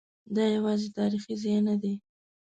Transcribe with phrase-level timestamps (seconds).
[0.35, 1.93] دا یوازې تاریخي ځای نه دی.